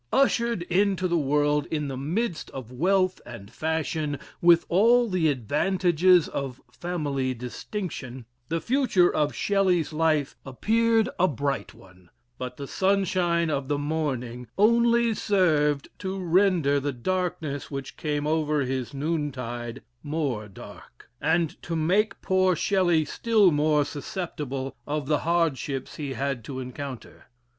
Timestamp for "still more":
23.05-23.85